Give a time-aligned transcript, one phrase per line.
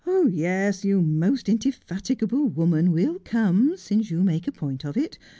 [0.31, 5.19] Yes, you most indefatigable woman, we'll come, since you make a point of it.